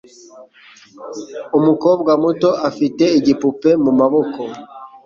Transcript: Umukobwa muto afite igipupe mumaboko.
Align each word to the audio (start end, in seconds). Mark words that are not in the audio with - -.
Umukobwa 1.57 2.11
muto 2.23 2.49
afite 2.69 3.03
igipupe 3.19 3.69
mumaboko. 3.83 4.41